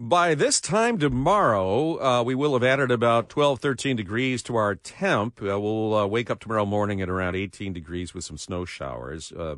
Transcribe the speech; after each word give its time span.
By 0.00 0.34
this 0.34 0.60
time 0.60 0.98
tomorrow, 0.98 2.02
uh, 2.02 2.22
we 2.24 2.34
will 2.34 2.54
have 2.54 2.64
added 2.64 2.90
about 2.90 3.28
12, 3.28 3.60
13 3.60 3.94
degrees 3.94 4.42
to 4.42 4.56
our 4.56 4.74
temp. 4.74 5.40
Uh, 5.40 5.60
we'll 5.60 5.94
uh, 5.94 6.04
wake 6.04 6.30
up 6.30 6.40
tomorrow 6.40 6.66
morning 6.66 7.00
at 7.00 7.08
around 7.08 7.36
18 7.36 7.72
degrees 7.72 8.12
with 8.12 8.24
some 8.24 8.36
snow 8.36 8.64
showers. 8.64 9.30
Uh, 9.30 9.54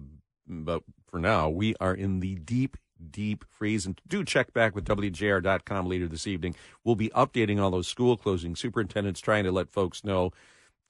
but 0.47 0.83
for 1.07 1.19
now, 1.19 1.49
we 1.49 1.75
are 1.81 1.95
in 1.95 2.21
the 2.21 2.35
deep, 2.35 2.77
deep 3.11 3.47
freeze. 3.49 3.87
And 3.87 3.99
do 4.07 4.23
check 4.25 4.53
back 4.53 4.75
with 4.75 4.85
WJR.com 4.85 5.87
later 5.87 6.07
this 6.07 6.27
evening. 6.27 6.55
We'll 6.85 6.97
be 6.97 7.09
updating 7.11 7.59
all 7.59 7.71
those 7.71 7.89
school 7.89 8.19
closing 8.19 8.57
Superintendents 8.57 9.21
trying 9.21 9.45
to 9.45 9.53
let 9.53 9.71
folks 9.71 10.05
know 10.05 10.33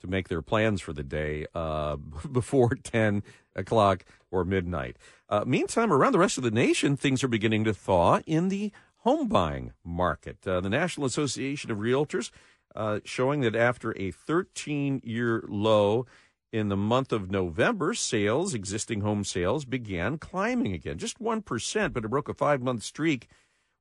to 0.01 0.09
make 0.09 0.29
their 0.29 0.43
plans 0.43 0.81
for 0.81 0.93
the 0.93 1.05
day 1.05 1.47
uh, 1.55 1.95
before 2.33 2.71
10 2.71 3.23
o'clock 3.55 4.05
or 4.33 4.45
midnight. 4.45 4.97
Uh, 5.29 5.45
meantime, 5.47 5.93
around 5.93 6.13
the 6.13 6.19
rest 6.19 6.37
of 6.37 6.45
the 6.45 6.51
nation, 6.51 6.97
things 6.97 7.23
are 7.23 7.29
beginning 7.29 7.63
to 7.63 7.73
thaw 7.73 8.19
in 8.27 8.49
the 8.49 8.73
home 9.07 9.29
buying 9.29 9.73
market. 9.85 10.45
Uh, 10.45 10.61
the 10.61 10.69
National 10.69 11.07
Association 11.07 11.71
of 11.71 11.79
Realtors 11.79 12.33
uh, 12.75 12.99
showing 13.05 13.41
that 13.43 13.55
after 13.55 13.97
a 13.97 14.11
13 14.11 15.01
year 15.05 15.45
low 15.47 16.07
in 16.53 16.71
the 16.71 16.77
month 16.77 17.13
of 17.13 17.31
November, 17.31 17.95
sales, 17.95 18.53
existing 18.53 19.03
home 19.03 19.23
sales, 19.23 19.65
began 19.65 20.19
climbing 20.19 20.73
again. 20.73 20.99
Just 20.99 21.21
1%, 21.21 21.93
but 21.93 22.05
it 22.05 22.09
broke 22.09 22.29
a 22.29 22.35
five 22.35 22.61
month 22.61 22.83
streak 22.83 23.29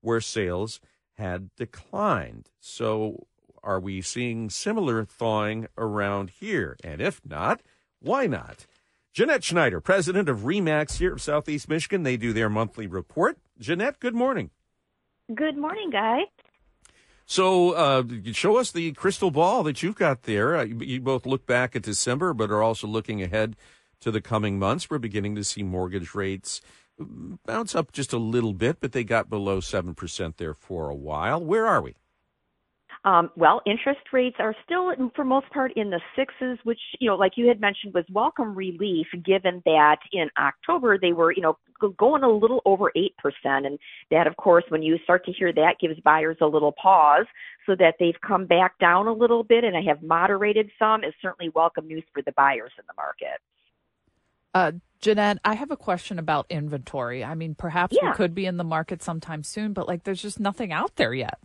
where 0.02 0.22
sales 0.22 0.80
had 1.14 1.50
declined. 1.56 2.52
So, 2.60 3.26
are 3.64 3.80
we 3.80 4.04
seeing 4.04 4.52
similar 4.52 5.06
thawing 5.06 5.66
around 5.76 6.30
here? 6.30 6.78
And 6.84 7.02
if 7.02 7.20
not, 7.26 7.62
why 8.00 8.28
not? 8.28 8.68
Jeanette 9.12 9.44
Schneider, 9.44 9.82
president 9.82 10.30
of 10.30 10.42
REMAX 10.42 10.98
here 10.98 11.14
of 11.14 11.22
Southeast 11.22 11.68
Michigan. 11.68 12.04
They 12.04 12.16
do 12.16 12.32
their 12.32 12.50
monthly 12.50 12.86
report. 12.86 13.40
Jeanette, 13.58 14.00
good 14.00 14.14
morning. 14.14 14.52
Good 15.34 15.58
morning, 15.58 15.90
Guy. 15.90 16.26
So, 17.26 17.72
uh, 17.72 18.04
show 18.32 18.58
us 18.58 18.72
the 18.72 18.92
crystal 18.92 19.32
ball 19.32 19.64
that 19.64 19.82
you've 19.82 19.96
got 19.96 20.24
there. 20.24 20.56
Uh, 20.56 20.66
you 20.66 21.02
both 21.02 21.26
look 21.26 21.48
back 21.48 21.76
at 21.76 21.82
December, 21.82 22.32
but 22.36 22.52
are 22.52 22.62
also 22.62 22.86
looking 22.86 23.24
ahead 23.24 23.56
to 24.02 24.12
the 24.12 24.22
coming 24.22 24.60
months. 24.60 24.88
We're 24.88 25.00
beginning 25.00 25.34
to 25.36 25.44
see 25.44 25.64
mortgage 25.64 26.14
rates 26.14 26.62
bounce 27.00 27.74
up 27.74 27.92
just 27.92 28.14
a 28.14 28.20
little 28.20 28.54
bit, 28.54 28.78
but 28.80 28.92
they 28.92 29.04
got 29.04 29.28
below 29.28 29.60
7% 29.60 30.38
there 30.38 30.54
for 30.54 30.90
a 30.90 30.96
while. 30.96 31.44
Where 31.44 31.66
are 31.66 31.82
we? 31.82 31.96
Um, 33.06 33.30
well, 33.36 33.62
interest 33.68 34.02
rates 34.12 34.38
are 34.40 34.56
still, 34.66 34.92
for 35.16 35.24
most 35.24 35.48
part, 35.52 35.72
in 35.76 35.92
the 35.92 36.02
sixes, 36.16 36.58
which, 36.64 36.80
you 37.00 37.08
know, 37.08 37.16
like 37.16 37.34
you 37.36 37.48
had 37.48 37.62
mentioned, 37.62 37.94
was 37.94 38.04
welcome 38.12 38.56
relief 38.56 39.06
given 39.24 39.62
that 39.66 39.98
in 40.12 40.28
October 40.40 40.98
they 40.98 41.14
were, 41.14 41.32
you 41.32 41.44
know, 41.44 41.56
going 41.98 42.24
a 42.24 42.30
little 42.30 42.64
over 42.66 42.92
8%. 42.98 43.12
And 43.44 43.78
that, 44.10 44.26
of 44.26 44.36
course, 44.38 44.64
when 44.70 44.82
you 44.82 44.98
start 45.04 45.24
to 45.26 45.32
hear 45.32 45.54
that, 45.54 45.76
gives 45.80 46.00
buyers 46.00 46.38
a 46.42 46.48
little 46.48 46.72
pause 46.72 47.28
so 47.68 47.76
that 47.76 47.94
they've 48.00 48.20
come 48.28 48.48
back 48.48 48.80
down 48.80 49.06
a 49.06 49.14
little 49.14 49.44
bit 49.44 49.64
and 49.64 49.78
I 49.78 49.84
have 49.84 50.02
moderated 50.02 50.72
some 50.80 51.04
is 51.04 51.14
certainly 51.22 51.52
welcome 51.54 51.86
news 51.86 52.04
for 52.12 52.24
the 52.24 52.32
buyers 52.32 52.72
in 52.80 52.86
the 52.88 52.94
market. 52.98 53.40
Uh, 54.56 54.72
Jeanette, 55.00 55.38
I 55.46 55.54
have 55.54 55.70
a 55.70 55.78
question 55.78 56.18
about 56.18 56.48
inventory. 56.50 57.24
I 57.24 57.36
mean, 57.36 57.54
perhaps 57.54 57.96
yeah. 58.02 58.10
we 58.10 58.16
could 58.16 58.34
be 58.34 58.48
in 58.48 58.58
the 58.58 58.64
market 58.64 59.04
sometime 59.04 59.44
soon, 59.44 59.74
but 59.74 59.88
like 59.88 60.06
there's 60.06 60.24
just 60.24 60.40
nothing 60.40 60.72
out 60.72 60.96
there 60.96 61.14
yet. 61.14 61.40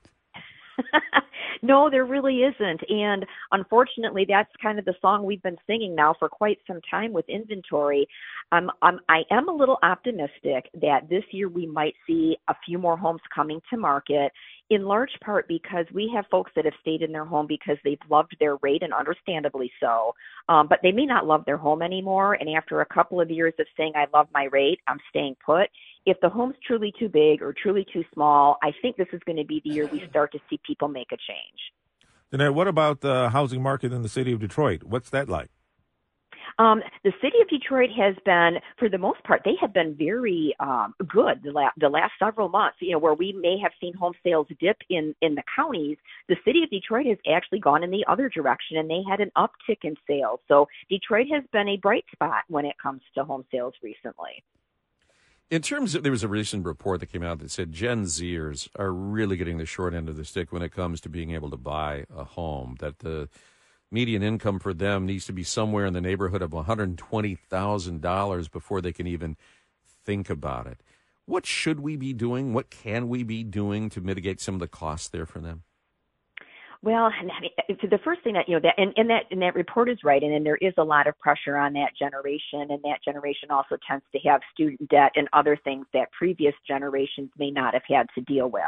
No, 1.62 1.90
there 1.90 2.04
really 2.04 2.40
isn't. 2.42 2.80
And 2.88 3.26
unfortunately, 3.52 4.24
that's 4.28 4.50
kind 4.62 4.78
of 4.78 4.84
the 4.84 4.94
song 5.00 5.24
we've 5.24 5.42
been 5.42 5.58
singing 5.66 5.94
now 5.94 6.14
for 6.18 6.28
quite 6.28 6.58
some 6.66 6.80
time 6.90 7.12
with 7.12 7.28
inventory. 7.28 8.06
Um, 8.52 8.70
I'm, 8.82 9.00
I 9.08 9.22
am 9.30 9.48
a 9.48 9.52
little 9.52 9.78
optimistic 9.82 10.70
that 10.80 11.08
this 11.08 11.24
year 11.30 11.48
we 11.48 11.66
might 11.66 11.94
see 12.06 12.36
a 12.48 12.54
few 12.64 12.78
more 12.78 12.96
homes 12.96 13.20
coming 13.34 13.60
to 13.70 13.76
market 13.76 14.32
in 14.70 14.84
large 14.84 15.10
part 15.22 15.48
because 15.48 15.84
we 15.92 16.10
have 16.14 16.24
folks 16.30 16.52
that 16.54 16.64
have 16.64 16.74
stayed 16.80 17.02
in 17.02 17.10
their 17.10 17.24
home 17.24 17.46
because 17.48 17.76
they've 17.84 17.98
loved 18.08 18.36
their 18.38 18.56
rate 18.56 18.82
and 18.82 18.94
understandably 18.94 19.70
so. 19.80 20.14
Um, 20.48 20.68
but 20.68 20.78
they 20.82 20.92
may 20.92 21.06
not 21.06 21.26
love 21.26 21.44
their 21.44 21.56
home 21.56 21.82
anymore. 21.82 22.34
And 22.34 22.48
after 22.56 22.80
a 22.80 22.86
couple 22.86 23.20
of 23.20 23.30
years 23.30 23.52
of 23.58 23.66
saying, 23.76 23.92
I 23.96 24.06
love 24.16 24.28
my 24.32 24.44
rate, 24.44 24.78
I'm 24.86 24.98
staying 25.10 25.36
put. 25.44 25.68
If 26.06 26.18
the 26.22 26.28
home's 26.28 26.54
truly 26.64 26.94
too 26.98 27.08
big 27.08 27.42
or 27.42 27.52
truly 27.52 27.84
too 27.92 28.04
small, 28.14 28.58
I 28.62 28.70
think 28.80 28.96
this 28.96 29.08
is 29.12 29.20
going 29.26 29.38
to 29.38 29.44
be 29.44 29.60
the 29.64 29.70
year 29.70 29.86
we 29.92 30.06
start 30.08 30.32
to 30.32 30.38
see 30.48 30.58
people 30.64 30.88
make 30.88 31.08
a 31.12 31.16
change. 31.16 31.60
Then, 32.30 32.54
what 32.54 32.68
about 32.68 33.00
the 33.00 33.30
housing 33.30 33.60
market 33.60 33.92
in 33.92 34.02
the 34.02 34.08
city 34.08 34.32
of 34.32 34.38
Detroit? 34.38 34.84
What's 34.84 35.10
that 35.10 35.28
like? 35.28 35.50
Um, 36.60 36.82
the 37.04 37.12
city 37.22 37.40
of 37.40 37.48
Detroit 37.48 37.88
has 37.96 38.14
been, 38.26 38.58
for 38.78 38.90
the 38.90 38.98
most 38.98 39.24
part, 39.24 39.40
they 39.46 39.54
have 39.62 39.72
been 39.72 39.94
very 39.94 40.54
um, 40.60 40.94
good 41.08 41.40
the, 41.42 41.52
la- 41.52 41.70
the 41.78 41.88
last 41.88 42.12
several 42.18 42.50
months. 42.50 42.76
You 42.80 42.92
know, 42.92 42.98
where 42.98 43.14
we 43.14 43.32
may 43.32 43.56
have 43.62 43.72
seen 43.80 43.94
home 43.94 44.12
sales 44.22 44.46
dip 44.60 44.76
in 44.90 45.14
in 45.22 45.36
the 45.36 45.42
counties, 45.56 45.96
the 46.28 46.36
city 46.44 46.62
of 46.62 46.68
Detroit 46.68 47.06
has 47.06 47.16
actually 47.34 47.60
gone 47.60 47.82
in 47.82 47.90
the 47.90 48.04
other 48.06 48.28
direction, 48.28 48.76
and 48.76 48.90
they 48.90 49.02
had 49.08 49.20
an 49.20 49.30
uptick 49.38 49.84
in 49.84 49.94
sales. 50.06 50.40
So 50.48 50.68
Detroit 50.90 51.28
has 51.32 51.44
been 51.50 51.66
a 51.66 51.78
bright 51.78 52.04
spot 52.12 52.42
when 52.48 52.66
it 52.66 52.76
comes 52.76 53.00
to 53.14 53.24
home 53.24 53.46
sales 53.50 53.72
recently. 53.82 54.44
In 55.48 55.62
terms 55.62 55.94
of, 55.94 56.02
there 56.02 56.12
was 56.12 56.22
a 56.22 56.28
recent 56.28 56.66
report 56.66 57.00
that 57.00 57.06
came 57.06 57.22
out 57.22 57.38
that 57.38 57.50
said 57.50 57.72
Gen 57.72 58.04
Zers 58.04 58.68
are 58.76 58.92
really 58.92 59.38
getting 59.38 59.56
the 59.56 59.64
short 59.64 59.94
end 59.94 60.10
of 60.10 60.16
the 60.16 60.26
stick 60.26 60.52
when 60.52 60.60
it 60.60 60.72
comes 60.72 61.00
to 61.00 61.08
being 61.08 61.30
able 61.30 61.48
to 61.48 61.56
buy 61.56 62.04
a 62.14 62.24
home. 62.24 62.76
That 62.80 62.98
the 62.98 63.30
median 63.90 64.22
income 64.22 64.58
for 64.58 64.72
them 64.72 65.06
needs 65.06 65.26
to 65.26 65.32
be 65.32 65.42
somewhere 65.42 65.86
in 65.86 65.92
the 65.92 66.00
neighborhood 66.00 66.42
of 66.42 66.50
$120,000 66.50 68.50
before 68.50 68.80
they 68.80 68.92
can 68.92 69.06
even 69.06 69.36
think 70.04 70.30
about 70.30 70.66
it. 70.66 70.82
What 71.26 71.46
should 71.46 71.80
we 71.80 71.96
be 71.96 72.12
doing? 72.12 72.52
What 72.52 72.70
can 72.70 73.08
we 73.08 73.22
be 73.22 73.44
doing 73.44 73.88
to 73.90 74.00
mitigate 74.00 74.40
some 74.40 74.54
of 74.54 74.60
the 74.60 74.68
costs 74.68 75.08
there 75.08 75.26
for 75.26 75.38
them? 75.38 75.62
Well, 76.82 77.06
uh, 77.06 77.74
the 77.90 77.98
first 78.02 78.24
thing 78.24 78.32
that 78.34 78.48
you 78.48 78.54
know 78.54 78.60
that 78.62 78.74
and, 78.78 78.94
and 78.96 79.10
that 79.10 79.24
and 79.30 79.42
that 79.42 79.54
report 79.54 79.90
is 79.90 79.98
right, 80.02 80.22
and 80.22 80.32
then 80.32 80.44
there 80.44 80.56
is 80.56 80.72
a 80.78 80.82
lot 80.82 81.06
of 81.06 81.18
pressure 81.18 81.58
on 81.58 81.74
that 81.74 81.90
generation, 81.98 82.70
and 82.70 82.82
that 82.84 83.04
generation 83.04 83.50
also 83.50 83.76
tends 83.86 84.04
to 84.12 84.18
have 84.26 84.40
student 84.54 84.88
debt 84.88 85.12
and 85.14 85.28
other 85.34 85.58
things 85.62 85.84
that 85.92 86.10
previous 86.12 86.54
generations 86.66 87.28
may 87.38 87.50
not 87.50 87.74
have 87.74 87.82
had 87.86 88.06
to 88.14 88.22
deal 88.22 88.48
with. 88.48 88.62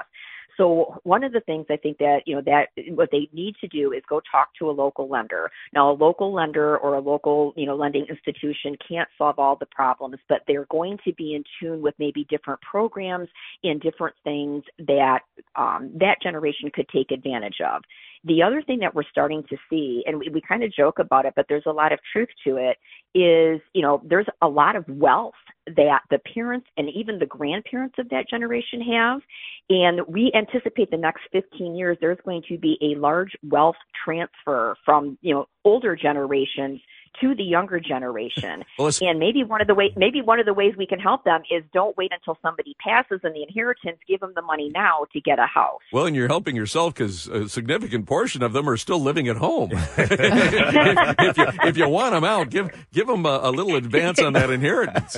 So 0.57 1.01
one 1.05 1.25
of 1.25 1.33
the 1.33 1.41
things 1.41 1.67
I 1.71 1.77
think 1.77 1.99
that, 1.99 2.21
you 2.27 2.35
know, 2.35 2.43
that 2.43 2.69
what 2.95 3.11
they 3.11 3.29
need 3.33 3.57
to 3.61 3.69
do 3.69 3.93
is 3.93 4.03
go 4.09 4.21
talk 4.31 4.49
to 4.59 4.71
a 4.71 4.73
local 4.73 5.09
lender. 5.09 5.51
Now 5.75 5.91
a 5.91 5.95
local 5.95 6.33
lender 6.33 6.79
or 6.79 6.95
a 6.95 7.01
local, 7.01 7.53
you 7.57 7.67
know, 7.67 7.77
lending 7.77 8.07
institution 8.09 8.77
can't 8.87 9.09
solve 9.19 9.39
all 9.39 9.57
the 9.57 9.67
problems, 9.67 10.17
but 10.29 10.43
they're 10.47 10.67
going 10.71 10.99
to 11.05 11.13
be 11.15 11.35
in 11.35 11.45
tune 11.61 11.83
with 11.83 11.95
maybe 11.99 12.27
different 12.29 12.61
programs 12.61 13.29
and 13.65 13.81
different 13.81 14.15
things 14.25 14.63
that 14.87 15.21
um, 15.57 15.91
that 15.99 16.17
generation 16.23 16.71
could 16.73 16.89
take 16.89 17.11
advantage 17.11 17.61
of. 17.61 17.83
The 18.25 18.43
other 18.43 18.63
thing 18.63 18.79
that 18.81 18.95
we're 18.95 19.03
starting 19.11 19.43
to 19.49 19.57
see, 19.69 20.05
and 20.07 20.19
we, 20.19 20.29
we 20.29 20.41
kind 20.41 20.63
of 20.63 20.73
joke 20.73 20.99
about 20.99 21.25
it, 21.25 21.33
but 21.35 21.47
there's 21.49 21.67
a 21.67 21.73
lot 21.73 21.93
of 21.93 21.99
truth 22.13 22.29
to 22.47 22.57
it, 22.57 22.77
is, 23.15 23.61
you 23.75 23.83
know, 23.83 24.01
there's 24.05 24.27
a 24.43 24.49
lot 24.49 24.77
of 24.77 24.85
wealth 24.89 25.35
that 25.67 26.03
the 26.11 26.19
parents 26.33 26.67
and 26.77 26.89
even 26.91 27.19
the 27.19 27.27
grandparents 27.27 27.97
of 27.99 28.09
that 28.11 28.29
generation 28.29 28.81
have. 28.81 29.21
And 29.71 30.01
we 30.07 30.33
anticipate 30.35 30.91
the 30.91 30.97
next 30.97 31.23
15 31.33 31.75
years, 31.75 31.99
there's 32.01 32.19
going 32.25 32.43
to 32.49 32.59
be 32.59 32.79
a 32.81 32.99
large 32.99 33.33
wealth 33.43 33.77
transfer 34.05 34.77
from, 34.85 35.19
you 35.21 35.35
know, 35.35 35.47
older 35.65 35.97
generations 35.97 36.81
to 37.21 37.35
the 37.35 37.43
younger 37.43 37.81
generation. 37.81 38.65
Well, 38.79 38.91
and 39.03 39.19
maybe 39.19 39.45
one 39.45 39.61
of 39.61 39.67
the 39.67 39.75
way 39.75 39.93
maybe 39.97 40.23
one 40.23 40.41
of 40.41 40.47
the 40.47 40.55
ways 40.55 40.75
we 40.77 40.87
can 40.87 40.99
help 40.99 41.25
them 41.25 41.43
is 41.51 41.63
don't 41.73 41.97
wait 41.97 42.11
until 42.11 42.37
somebody 42.43 42.75
passes 42.83 43.21
and 43.23 43.35
the 43.35 43.43
inheritance, 43.43 43.99
give 44.09 44.21
them 44.21 44.33
the 44.35 44.43
money 44.43 44.71
now 44.75 45.07
to 45.13 45.21
get 45.21 45.39
a 45.39 45.47
house. 45.47 45.81
Well, 45.93 46.07
and 46.07 46.17
you're 46.17 46.27
helping 46.27 46.57
yourself 46.57 46.95
because 46.95 47.29
a 47.29 47.49
significant 47.49 48.07
portion 48.07 48.43
of 48.43 48.53
them 48.55 48.69
are 48.69 48.77
still 48.77 48.99
living 48.99 49.29
at 49.29 49.37
home. 49.37 49.71
if, 49.99 51.39
you, 51.39 51.47
if 51.65 51.77
you 51.77 51.89
want 51.89 52.13
them 52.13 52.25
out, 52.25 52.51
give 52.51 52.71
give 52.93 53.07
them 53.07 53.27
a, 53.27 53.41
a 53.43 53.51
little 53.51 53.77
advance 53.77 54.21
on 54.21 54.33
that 54.33 54.51
inheritance. 54.51 55.17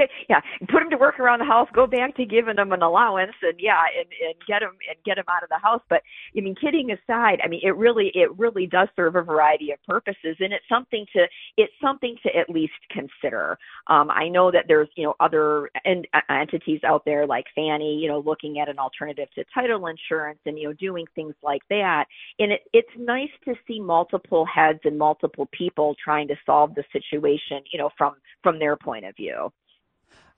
Yeah, 0.00 0.06
get, 0.28 0.40
yeah, 0.60 0.66
put 0.66 0.80
them 0.80 0.90
to 0.90 0.96
work 0.96 1.18
around 1.18 1.40
the 1.40 1.44
house. 1.44 1.68
Go 1.74 1.86
back 1.86 2.16
to 2.16 2.24
giving 2.24 2.56
them 2.56 2.72
an 2.72 2.82
allowance, 2.82 3.34
and 3.42 3.54
yeah, 3.58 3.80
and, 3.98 4.08
and 4.26 4.34
get 4.46 4.60
them 4.60 4.76
and 4.88 4.98
get 5.04 5.16
them 5.16 5.24
out 5.28 5.42
of 5.42 5.48
the 5.48 5.58
house. 5.58 5.82
But 5.88 6.02
I 6.36 6.40
mean, 6.40 6.54
kidding 6.60 6.90
aside, 6.90 7.40
I 7.44 7.48
mean, 7.48 7.60
it 7.62 7.76
really 7.76 8.10
it 8.14 8.36
really 8.38 8.66
does 8.66 8.88
serve 8.96 9.16
a 9.16 9.22
variety 9.22 9.72
of 9.72 9.82
purposes, 9.84 10.36
and 10.40 10.52
it's 10.52 10.64
something 10.68 11.06
to 11.14 11.26
it's 11.56 11.72
something 11.82 12.16
to 12.22 12.36
at 12.36 12.50
least 12.50 12.72
consider. 12.90 13.58
Um, 13.86 14.10
I 14.10 14.28
know 14.28 14.50
that 14.50 14.64
there's 14.68 14.88
you 14.96 15.04
know 15.04 15.14
other 15.20 15.70
en- 15.84 16.04
entities 16.28 16.80
out 16.84 17.04
there 17.04 17.26
like 17.26 17.44
Fannie, 17.54 17.98
you 18.00 18.08
know, 18.08 18.20
looking 18.20 18.60
at 18.60 18.68
an 18.68 18.78
alternative 18.78 19.28
to 19.34 19.44
title 19.52 19.86
insurance 19.86 20.40
and 20.46 20.58
you 20.58 20.68
know 20.68 20.74
doing 20.74 21.06
things 21.14 21.34
like 21.42 21.62
that. 21.70 22.06
And 22.38 22.52
it, 22.52 22.62
it's 22.72 22.88
nice 22.98 23.30
to 23.44 23.54
see 23.66 23.80
multiple 23.80 24.46
heads 24.46 24.80
and 24.84 24.98
multiple 24.98 25.48
people 25.52 25.94
trying 26.02 26.28
to 26.28 26.34
solve 26.46 26.74
the 26.74 26.84
situation, 26.92 27.62
you 27.72 27.78
know, 27.78 27.90
from 27.96 28.14
from 28.42 28.58
their 28.58 28.76
point 28.76 29.04
of 29.04 29.16
view. 29.16 29.50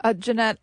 Uh, 0.03 0.13
Jeanette, 0.15 0.59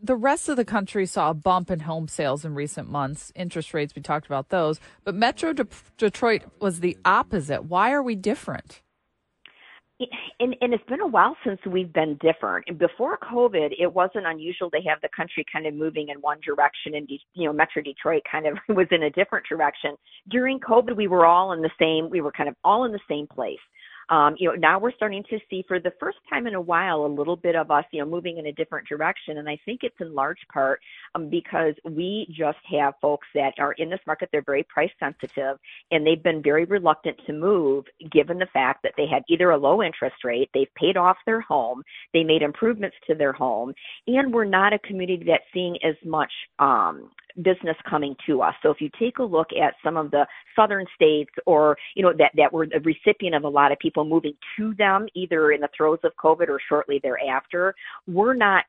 the 0.00 0.16
rest 0.16 0.48
of 0.48 0.56
the 0.56 0.64
country 0.64 1.06
saw 1.06 1.30
a 1.30 1.34
bump 1.34 1.70
in 1.70 1.80
home 1.80 2.08
sales 2.08 2.44
in 2.44 2.54
recent 2.54 2.88
months. 2.88 3.32
Interest 3.34 3.72
rates, 3.74 3.94
we 3.96 4.02
talked 4.02 4.26
about 4.26 4.50
those. 4.50 4.78
But 5.02 5.14
Metro 5.14 5.52
De- 5.52 5.66
Detroit 5.96 6.42
was 6.60 6.80
the 6.80 6.96
opposite. 7.04 7.64
Why 7.64 7.92
are 7.92 8.02
we 8.02 8.14
different? 8.14 8.82
and, 10.40 10.56
and 10.60 10.74
it's 10.74 10.84
been 10.88 11.00
a 11.00 11.06
while 11.06 11.36
since 11.46 11.60
we've 11.66 11.92
been 11.92 12.18
different. 12.20 12.64
And 12.68 12.78
before 12.78 13.16
COVID, 13.18 13.70
it 13.78 13.92
wasn't 13.94 14.26
unusual 14.26 14.70
to 14.70 14.78
have 14.88 15.00
the 15.02 15.08
country 15.16 15.44
kind 15.50 15.66
of 15.66 15.74
moving 15.74 16.08
in 16.08 16.20
one 16.20 16.38
direction, 16.44 16.94
and 16.94 17.08
you 17.08 17.46
know, 17.46 17.52
Metro 17.52 17.82
Detroit 17.82 18.22
kind 18.30 18.46
of 18.46 18.58
was 18.76 18.86
in 18.90 19.04
a 19.04 19.10
different 19.10 19.46
direction. 19.48 19.96
During 20.28 20.58
COVID, 20.60 20.96
we 20.96 21.06
were 21.06 21.26
all 21.26 21.52
in 21.52 21.62
the 21.62 21.70
same. 21.78 22.10
We 22.10 22.20
were 22.20 22.32
kind 22.32 22.48
of 22.48 22.56
all 22.64 22.84
in 22.84 22.92
the 22.92 23.00
same 23.08 23.26
place 23.26 23.58
um, 24.10 24.34
you 24.38 24.48
know, 24.48 24.54
now 24.54 24.78
we're 24.78 24.92
starting 24.92 25.24
to 25.30 25.38
see 25.48 25.64
for 25.66 25.80
the 25.80 25.92
first 25.98 26.18
time 26.30 26.46
in 26.46 26.54
a 26.54 26.60
while 26.60 27.04
a 27.04 27.06
little 27.06 27.36
bit 27.36 27.56
of 27.56 27.70
us, 27.70 27.84
you 27.92 28.00
know, 28.00 28.06
moving 28.06 28.38
in 28.38 28.46
a 28.46 28.52
different 28.52 28.86
direction. 28.88 29.38
And 29.38 29.48
I 29.48 29.58
think 29.64 29.80
it's 29.82 29.96
in 30.00 30.14
large 30.14 30.38
part 30.52 30.80
um, 31.14 31.30
because 31.30 31.74
we 31.84 32.26
just 32.30 32.58
have 32.70 32.94
folks 33.00 33.26
that 33.34 33.54
are 33.58 33.72
in 33.72 33.88
this 33.88 34.00
market. 34.06 34.28
They're 34.32 34.42
very 34.42 34.64
price 34.64 34.90
sensitive 35.00 35.58
and 35.90 36.06
they've 36.06 36.22
been 36.22 36.42
very 36.42 36.64
reluctant 36.64 37.16
to 37.26 37.32
move 37.32 37.84
given 38.12 38.38
the 38.38 38.46
fact 38.52 38.82
that 38.82 38.92
they 38.96 39.06
had 39.06 39.22
either 39.28 39.50
a 39.50 39.56
low 39.56 39.82
interest 39.82 40.16
rate, 40.24 40.50
they've 40.54 40.74
paid 40.76 40.96
off 40.96 41.16
their 41.26 41.40
home, 41.40 41.82
they 42.12 42.24
made 42.24 42.42
improvements 42.42 42.96
to 43.06 43.14
their 43.14 43.32
home, 43.32 43.72
and 44.06 44.32
we're 44.32 44.44
not 44.44 44.72
a 44.72 44.78
community 44.80 45.24
that's 45.26 45.44
seeing 45.52 45.76
as 45.84 45.94
much 46.04 46.30
um, 46.58 47.10
business 47.42 47.76
coming 47.88 48.14
to 48.26 48.42
us. 48.42 48.54
So 48.62 48.70
if 48.70 48.80
you 48.80 48.90
take 48.98 49.18
a 49.18 49.22
look 49.22 49.48
at 49.52 49.74
some 49.82 49.96
of 49.96 50.10
the 50.10 50.26
southern 50.56 50.86
states 50.94 51.30
or, 51.46 51.76
you 51.94 52.02
know, 52.02 52.12
that, 52.18 52.32
that 52.36 52.52
were 52.52 52.66
the 52.66 52.80
recipient 52.80 53.34
of 53.34 53.44
a 53.44 53.48
lot 53.48 53.72
of 53.72 53.78
people 53.78 54.04
moving 54.04 54.34
to 54.56 54.74
them 54.74 55.06
either 55.14 55.52
in 55.52 55.60
the 55.60 55.68
throes 55.76 55.98
of 56.04 56.12
COVID 56.22 56.48
or 56.48 56.60
shortly 56.68 57.00
thereafter, 57.02 57.74
we're 58.06 58.34
not 58.34 58.64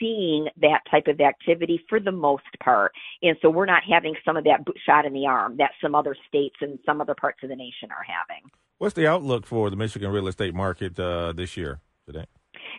seeing 0.00 0.48
that 0.60 0.80
type 0.90 1.06
of 1.06 1.20
activity 1.20 1.80
for 1.88 2.00
the 2.00 2.12
most 2.12 2.44
part. 2.62 2.92
And 3.22 3.36
so 3.40 3.50
we're 3.50 3.66
not 3.66 3.82
having 3.88 4.14
some 4.24 4.36
of 4.36 4.44
that 4.44 4.60
shot 4.84 5.04
in 5.04 5.12
the 5.12 5.26
arm 5.26 5.56
that 5.58 5.70
some 5.82 5.94
other 5.94 6.16
states 6.28 6.56
and 6.60 6.78
some 6.84 7.00
other 7.00 7.14
parts 7.14 7.38
of 7.42 7.48
the 7.48 7.56
nation 7.56 7.90
are 7.90 8.04
having. 8.04 8.42
What's 8.78 8.94
the 8.94 9.06
outlook 9.06 9.46
for 9.46 9.70
the 9.70 9.76
Michigan 9.76 10.10
real 10.10 10.28
estate 10.28 10.54
market 10.54 10.98
uh, 10.98 11.32
this 11.32 11.56
year 11.56 11.80
today? 12.06 12.26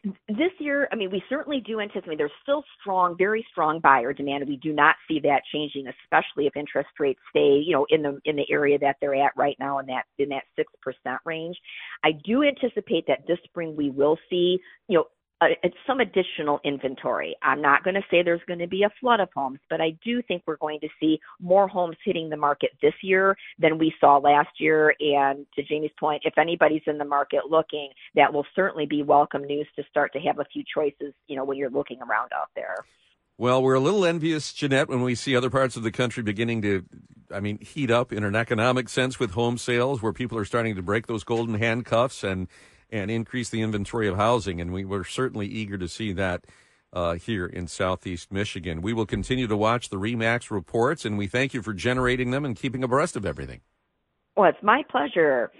This 0.03 0.51
year, 0.59 0.87
I 0.91 0.95
mean, 0.95 1.11
we 1.11 1.21
certainly 1.29 1.61
do 1.61 1.79
anticipate 1.79 2.17
there's 2.17 2.31
still 2.41 2.63
strong, 2.79 3.15
very 3.17 3.45
strong 3.51 3.79
buyer 3.79 4.13
demand. 4.13 4.47
We 4.47 4.57
do 4.57 4.71
not 4.71 4.95
see 5.07 5.19
that 5.21 5.41
changing, 5.51 5.87
especially 5.87 6.47
if 6.47 6.55
interest 6.55 6.89
rates 6.99 7.19
stay, 7.29 7.61
you 7.65 7.73
know, 7.73 7.85
in 7.89 8.01
the 8.01 8.19
in 8.25 8.35
the 8.35 8.45
area 8.49 8.77
that 8.79 8.95
they're 9.01 9.15
at 9.15 9.33
right 9.35 9.57
now 9.59 9.79
in 9.79 9.85
that 9.87 10.05
in 10.17 10.29
that 10.29 10.43
six 10.55 10.71
percent 10.81 11.19
range. 11.25 11.57
I 12.03 12.11
do 12.23 12.43
anticipate 12.43 13.05
that 13.07 13.27
this 13.27 13.39
spring 13.43 13.75
we 13.75 13.89
will 13.89 14.17
see, 14.29 14.59
you 14.87 14.97
know, 14.97 15.05
uh, 15.41 15.47
some 15.87 15.99
additional 15.99 16.59
inventory. 16.63 17.35
I'm 17.41 17.61
not 17.61 17.83
going 17.83 17.93
to 17.95 18.03
say 18.11 18.23
there's 18.23 18.41
going 18.47 18.59
to 18.59 18.67
be 18.67 18.83
a 18.83 18.89
flood 18.99 19.19
of 19.19 19.29
homes, 19.33 19.59
but 19.69 19.79
I 19.79 19.97
do 20.03 20.21
think 20.21 20.43
we're 20.45 20.57
going 20.57 20.79
to 20.81 20.89
see 20.99 21.19
more 21.39 21.67
homes 21.67 21.95
hitting 22.03 22.29
the 22.29 22.37
market 22.37 22.71
this 22.81 22.93
year 23.01 23.37
than 23.57 23.77
we 23.77 23.93
saw 23.99 24.17
last 24.17 24.49
year. 24.59 24.93
And 24.99 25.45
to 25.55 25.63
Jamie's 25.63 25.91
point, 25.99 26.23
if 26.25 26.37
anybody's 26.37 26.81
in 26.87 26.97
the 26.97 27.05
market 27.05 27.41
looking, 27.49 27.89
that 28.15 28.33
will 28.33 28.45
certainly 28.55 28.85
be 28.85 29.01
welcome 29.01 29.43
news 29.43 29.67
to 29.77 29.83
start 29.89 30.11
to 30.13 30.19
have 30.19 30.39
a 30.39 30.45
few 30.45 30.63
choices, 30.73 31.13
you 31.27 31.35
know, 31.35 31.45
when 31.45 31.57
you're 31.57 31.69
looking 31.69 31.99
around 32.01 32.31
out 32.33 32.49
there. 32.55 32.75
Well, 33.37 33.63
we're 33.63 33.75
a 33.75 33.79
little 33.79 34.03
envious, 34.03 34.51
Jeanette, 34.51 34.89
when 34.89 35.01
we 35.01 35.15
see 35.15 35.33
other 35.33 35.49
parts 35.49 35.77
of 35.77 35.83
the 35.83 35.91
country 35.91 36.21
beginning 36.21 36.61
to, 36.63 36.83
I 37.33 37.39
mean, 37.39 37.59
heat 37.59 37.89
up 37.89 38.11
in 38.11 38.25
an 38.25 38.35
economic 38.35 38.89
sense 38.89 39.17
with 39.17 39.31
home 39.31 39.57
sales, 39.57 40.01
where 40.01 40.11
people 40.11 40.37
are 40.37 40.43
starting 40.43 40.75
to 40.75 40.81
break 40.81 41.07
those 41.07 41.23
golden 41.23 41.55
handcuffs 41.55 42.25
and 42.25 42.49
and 42.91 43.11
increase 43.11 43.49
the 43.49 43.61
inventory 43.61 44.07
of 44.07 44.15
housing. 44.17 44.59
And 44.59 44.71
we 44.71 44.85
were 44.85 45.03
certainly 45.03 45.47
eager 45.47 45.77
to 45.77 45.87
see 45.87 46.11
that 46.13 46.45
uh, 46.91 47.15
here 47.15 47.45
in 47.45 47.67
Southeast 47.67 48.31
Michigan. 48.31 48.81
We 48.81 48.93
will 48.93 49.05
continue 49.05 49.47
to 49.47 49.57
watch 49.57 49.89
the 49.89 49.97
REMAX 49.97 50.49
reports, 50.49 51.05
and 51.05 51.17
we 51.17 51.27
thank 51.27 51.53
you 51.53 51.61
for 51.61 51.73
generating 51.73 52.31
them 52.31 52.45
and 52.45 52.55
keeping 52.55 52.83
abreast 52.83 53.15
of 53.15 53.25
everything. 53.25 53.61
Well, 54.35 54.49
it's 54.49 54.63
my 54.63 54.83
pleasure. 54.89 55.51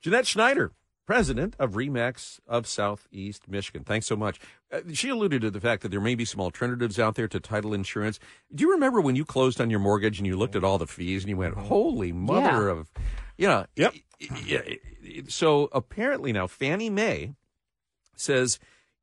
Jeanette 0.00 0.26
Schneider, 0.26 0.72
president 1.06 1.56
of 1.58 1.72
REMAX 1.72 2.40
of 2.46 2.66
Southeast 2.66 3.48
Michigan. 3.48 3.84
Thanks 3.84 4.06
so 4.06 4.16
much. 4.16 4.38
Uh, 4.70 4.80
she 4.92 5.08
alluded 5.08 5.42
to 5.42 5.50
the 5.50 5.60
fact 5.60 5.82
that 5.82 5.88
there 5.88 6.00
may 6.00 6.14
be 6.14 6.24
some 6.24 6.40
alternatives 6.40 6.98
out 6.98 7.14
there 7.14 7.28
to 7.28 7.40
title 7.40 7.74
insurance. 7.74 8.18
Do 8.54 8.62
you 8.62 8.70
remember 8.70 9.00
when 9.00 9.16
you 9.16 9.24
closed 9.24 9.60
on 9.60 9.70
your 9.70 9.80
mortgage 9.80 10.18
and 10.18 10.26
you 10.26 10.36
looked 10.36 10.56
at 10.56 10.64
all 10.64 10.78
the 10.78 10.86
fees 10.86 11.22
and 11.22 11.30
you 11.30 11.36
went, 11.36 11.54
"Holy 11.54 12.12
mother 12.12 12.66
yeah. 12.66 12.72
of," 12.72 12.90
you 13.36 13.48
know? 13.48 13.66
Yep. 13.76 13.94
Yeah 14.46 14.62
so 15.28 15.68
apparently 15.72 16.32
now 16.32 16.46
Fannie 16.46 16.90
Mae 16.90 17.34
says 18.16 18.58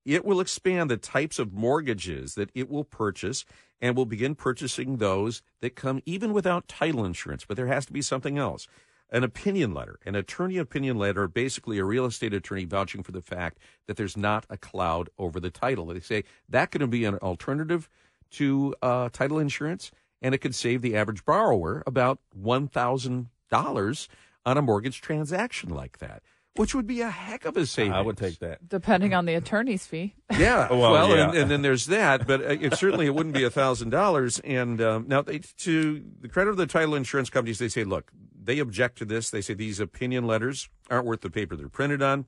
it 0.06 0.26
will 0.26 0.40
expand 0.40 0.90
the 0.90 0.98
types 0.98 1.40
of 1.40 1.54
mortgages 1.54 2.36
that 2.36 2.50
it 2.56 2.70
will 2.70 2.84
purchase 2.84 3.46
and 3.80 3.96
will 3.96 4.06
begin 4.06 4.36
purchasing 4.36 4.98
those 4.98 5.42
that 5.62 5.76
come 5.76 6.02
even 6.06 6.34
without 6.34 6.68
title 6.68 7.06
insurance. 7.06 7.46
But 7.46 7.58
there 7.58 7.68
has 7.68 7.86
to 7.88 7.94
be 7.94 8.02
something 8.02 8.38
else. 8.38 8.68
An 9.14 9.24
opinion 9.24 9.74
letter, 9.74 10.00
an 10.06 10.16
attorney 10.16 10.58
opinion 10.58 10.98
letter, 10.98 11.28
basically 11.28 11.78
a 11.78 11.84
real 11.84 12.06
estate 12.06 12.34
attorney 12.34 12.64
vouching 12.64 13.04
for 13.04 13.12
the 13.12 13.22
fact 13.22 13.58
that 13.86 13.98
there's 13.98 14.16
not 14.16 14.46
a 14.50 14.56
cloud 14.56 15.10
over 15.18 15.40
the 15.40 15.50
title. 15.50 15.88
They 15.88 16.00
say 16.00 16.24
that 16.48 16.72
could 16.72 16.90
be 16.90 17.04
an 17.04 17.16
alternative 17.16 17.90
to 18.32 18.74
uh, 18.82 19.10
title 19.12 19.38
insurance, 19.38 19.92
and 20.22 20.34
it 20.34 20.38
could 20.38 20.56
save 20.56 20.82
the 20.82 20.96
average 20.96 21.26
borrower 21.26 21.84
about 21.86 22.20
one 22.34 22.70
thousand 22.70 23.28
dollars 23.52 24.10
on 24.46 24.58
a 24.58 24.62
mortgage 24.62 25.02
transaction 25.02 25.70
like 25.70 26.00
that, 26.00 26.24
which 26.56 26.74
would 26.74 26.88
be 26.88 27.02
a 27.02 27.10
heck 27.10 27.46
of 27.46 27.56
a 27.56 27.66
savings. 27.66 27.96
I 27.96 28.02
would 28.02 28.18
take 28.18 28.40
that. 28.40 28.68
Depending 28.68 29.14
on 29.14 29.26
the 29.26 29.36
attorney's 29.36 29.86
fee. 29.86 30.16
Yeah. 30.38 30.70
well, 30.72 30.94
well 30.94 31.10
yeah. 31.10 31.30
And, 31.30 31.38
and, 31.38 31.52
then 31.52 31.62
there's 31.62 31.86
that, 31.88 32.26
but 32.26 32.42
uh, 32.42 32.58
it 32.60 32.76
certainly 32.76 33.06
it 33.06 33.14
wouldn't 33.14 33.36
be 33.36 33.44
a 33.44 33.50
thousand 33.50 33.90
dollars. 33.90 34.40
And 34.40 34.82
um, 34.82 35.06
now, 35.08 35.22
they, 35.22 35.40
to 35.40 36.04
the 36.22 36.30
credit 36.30 36.50
of 36.50 36.58
the 36.58 36.66
title 36.66 36.96
insurance 36.96 37.30
companies, 37.30 37.60
they 37.60 37.68
say, 37.68 37.84
look, 37.84 38.12
they 38.44 38.60
object 38.60 38.98
to 39.00 39.06
this. 39.06 39.30
They 39.30 39.42
say 39.42 39.54
these 39.54 39.80
opinion 39.80 40.26
letters 40.26 40.70
aren't 40.90 41.06
worth 41.06 41.22
the 41.22 41.30
paper 41.30 41.56
they're 41.56 41.70
printed 41.70 42.02
on. 42.02 42.26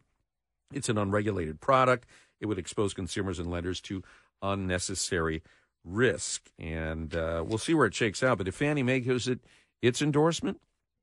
It's 0.73 0.89
an 0.89 0.97
unregulated 0.97 1.61
product. 1.61 2.07
It 2.39 2.47
would 2.47 2.59
expose 2.59 2.93
consumers 2.93 3.39
and 3.39 3.49
lenders 3.49 3.79
to 3.81 4.03
unnecessary 4.41 5.41
risk. 5.83 6.51
And 6.59 7.15
uh, 7.15 7.43
we'll 7.47 7.57
see 7.57 7.73
where 7.73 7.85
it 7.85 7.95
shakes 7.95 8.21
out. 8.21 8.37
But 8.37 8.47
if 8.47 8.55
Fannie 8.55 8.83
Mae 8.83 8.99
gives 8.99 9.27
it 9.27 9.39
its 9.81 10.01
endorsement, 10.01 10.59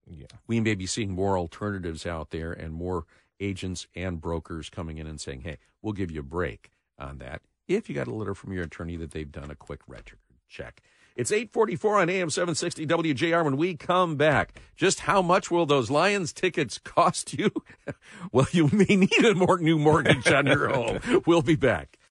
yeah. 0.09 0.27
we 0.47 0.61
may 0.61 0.75
be 0.75 0.87
seeing 0.87 1.13
more 1.13 1.37
alternatives 1.37 2.07
out 2.07 2.31
there 2.31 2.53
and 2.53 2.73
more 2.73 3.05
agents 3.41 3.87
and 3.95 4.21
brokers 4.21 4.69
coming 4.69 4.99
in 4.99 5.07
and 5.07 5.21
saying, 5.21 5.41
hey, 5.43 5.59
we'll 5.83 5.93
give 5.93 6.11
you 6.11 6.21
a 6.21 6.25
break 6.25 6.71
on 6.99 7.19
that 7.19 7.43
if 7.69 7.89
you 7.89 7.95
got 7.95 8.09
a 8.09 8.15
letter 8.15 8.35
from 8.35 8.53
your 8.53 8.65
attorney 8.65 8.97
that 8.97 9.13
they've 9.13 9.31
done 9.31 9.51
a 9.51 9.55
quick 9.55 9.81
record 9.87 10.19
check. 10.49 10.83
It's 11.17 11.33
844 11.33 12.01
on 12.01 12.09
AM 12.09 12.31
760 12.31 12.87
WJR 12.87 13.45
when 13.45 13.57
we 13.57 13.75
come 13.75 14.17
back. 14.17 14.61
Just 14.77 15.01
how 15.01 15.21
much 15.21 15.51
will 15.51 15.67
those 15.67 15.91
Lions 15.91 16.33
tickets 16.33 16.79
cost 16.79 17.35
you? 17.35 17.51
well, 18.33 18.47
you 18.53 18.69
may 18.73 18.97
need 18.97 19.25
a 19.25 19.35
more 19.35 19.59
new 19.59 19.79
mortgage 19.79 20.29
on 20.29 20.47
your 20.47 20.69
home. 20.75 21.01
We'll 21.27 21.43
be 21.43 21.57
back. 21.57 21.99